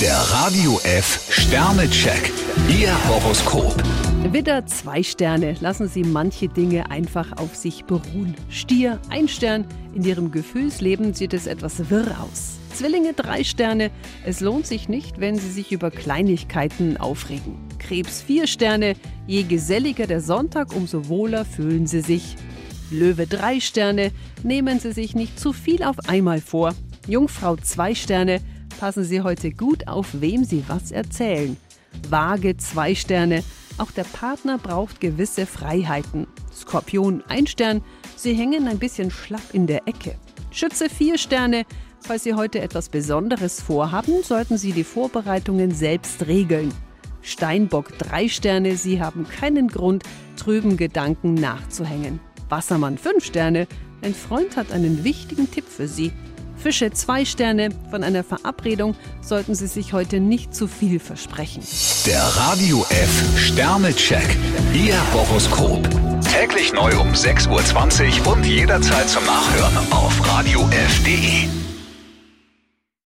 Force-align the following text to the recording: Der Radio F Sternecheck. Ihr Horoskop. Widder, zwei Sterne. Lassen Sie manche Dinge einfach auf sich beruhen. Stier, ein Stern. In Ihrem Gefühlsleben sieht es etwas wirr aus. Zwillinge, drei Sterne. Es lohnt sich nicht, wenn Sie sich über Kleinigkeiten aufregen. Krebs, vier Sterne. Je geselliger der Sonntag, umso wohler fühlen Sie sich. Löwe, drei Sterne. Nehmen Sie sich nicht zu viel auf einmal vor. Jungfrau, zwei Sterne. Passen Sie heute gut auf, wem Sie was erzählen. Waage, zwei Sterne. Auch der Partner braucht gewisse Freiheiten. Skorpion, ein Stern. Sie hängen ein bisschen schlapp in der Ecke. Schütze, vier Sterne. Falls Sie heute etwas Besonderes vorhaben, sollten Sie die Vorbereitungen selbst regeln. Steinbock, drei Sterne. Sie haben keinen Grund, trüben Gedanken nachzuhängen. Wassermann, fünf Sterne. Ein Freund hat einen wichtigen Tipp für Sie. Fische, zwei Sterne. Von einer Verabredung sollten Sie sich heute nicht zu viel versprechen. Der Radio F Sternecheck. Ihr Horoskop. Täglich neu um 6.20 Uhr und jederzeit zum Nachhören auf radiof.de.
Der 0.00 0.14
Radio 0.14 0.78
F 0.84 1.26
Sternecheck. 1.30 2.30
Ihr 2.68 2.92
Horoskop. 3.08 3.74
Widder, 4.30 4.66
zwei 4.66 5.02
Sterne. 5.02 5.56
Lassen 5.60 5.88
Sie 5.88 6.04
manche 6.04 6.48
Dinge 6.48 6.90
einfach 6.90 7.38
auf 7.38 7.56
sich 7.56 7.86
beruhen. 7.86 8.34
Stier, 8.50 9.00
ein 9.08 9.26
Stern. 9.26 9.64
In 9.94 10.04
Ihrem 10.04 10.30
Gefühlsleben 10.32 11.14
sieht 11.14 11.32
es 11.32 11.46
etwas 11.46 11.88
wirr 11.88 12.14
aus. 12.20 12.58
Zwillinge, 12.74 13.14
drei 13.14 13.42
Sterne. 13.42 13.90
Es 14.26 14.40
lohnt 14.40 14.66
sich 14.66 14.90
nicht, 14.90 15.18
wenn 15.18 15.38
Sie 15.38 15.50
sich 15.50 15.72
über 15.72 15.90
Kleinigkeiten 15.90 16.98
aufregen. 16.98 17.56
Krebs, 17.78 18.20
vier 18.20 18.46
Sterne. 18.46 18.96
Je 19.26 19.44
geselliger 19.44 20.06
der 20.06 20.20
Sonntag, 20.20 20.76
umso 20.76 21.08
wohler 21.08 21.46
fühlen 21.46 21.86
Sie 21.86 22.02
sich. 22.02 22.36
Löwe, 22.90 23.26
drei 23.26 23.60
Sterne. 23.60 24.12
Nehmen 24.42 24.78
Sie 24.78 24.92
sich 24.92 25.14
nicht 25.14 25.40
zu 25.40 25.54
viel 25.54 25.82
auf 25.82 25.96
einmal 26.06 26.42
vor. 26.42 26.74
Jungfrau, 27.08 27.56
zwei 27.56 27.94
Sterne. 27.94 28.42
Passen 28.78 29.04
Sie 29.04 29.22
heute 29.22 29.52
gut 29.52 29.88
auf, 29.88 30.08
wem 30.20 30.44
Sie 30.44 30.64
was 30.68 30.90
erzählen. 30.90 31.56
Waage, 32.10 32.56
zwei 32.58 32.94
Sterne. 32.94 33.42
Auch 33.78 33.90
der 33.90 34.04
Partner 34.04 34.58
braucht 34.58 35.00
gewisse 35.00 35.46
Freiheiten. 35.46 36.26
Skorpion, 36.54 37.22
ein 37.28 37.46
Stern. 37.46 37.82
Sie 38.16 38.34
hängen 38.34 38.68
ein 38.68 38.78
bisschen 38.78 39.10
schlapp 39.10 39.54
in 39.54 39.66
der 39.66 39.86
Ecke. 39.88 40.16
Schütze, 40.50 40.88
vier 40.88 41.18
Sterne. 41.18 41.64
Falls 42.00 42.24
Sie 42.24 42.34
heute 42.34 42.60
etwas 42.60 42.88
Besonderes 42.88 43.60
vorhaben, 43.60 44.22
sollten 44.22 44.58
Sie 44.58 44.72
die 44.72 44.84
Vorbereitungen 44.84 45.72
selbst 45.72 46.26
regeln. 46.26 46.72
Steinbock, 47.22 47.98
drei 47.98 48.28
Sterne. 48.28 48.76
Sie 48.76 49.02
haben 49.02 49.26
keinen 49.26 49.68
Grund, 49.68 50.04
trüben 50.36 50.76
Gedanken 50.76 51.34
nachzuhängen. 51.34 52.20
Wassermann, 52.48 52.98
fünf 52.98 53.24
Sterne. 53.24 53.66
Ein 54.02 54.14
Freund 54.14 54.56
hat 54.56 54.70
einen 54.70 55.02
wichtigen 55.02 55.50
Tipp 55.50 55.64
für 55.66 55.88
Sie. 55.88 56.12
Fische, 56.66 56.90
zwei 56.90 57.24
Sterne. 57.24 57.68
Von 57.92 58.02
einer 58.02 58.24
Verabredung 58.24 58.96
sollten 59.22 59.54
Sie 59.54 59.68
sich 59.68 59.92
heute 59.92 60.18
nicht 60.18 60.52
zu 60.52 60.66
viel 60.66 60.98
versprechen. 60.98 61.62
Der 62.06 62.20
Radio 62.20 62.84
F 62.90 63.38
Sternecheck. 63.38 64.36
Ihr 64.74 64.96
Horoskop. 65.14 65.88
Täglich 66.22 66.72
neu 66.72 66.90
um 66.98 67.12
6.20 67.12 68.26
Uhr 68.26 68.32
und 68.32 68.44
jederzeit 68.44 69.08
zum 69.08 69.24
Nachhören 69.26 69.92
auf 69.92 70.28
radiof.de. 70.28 71.45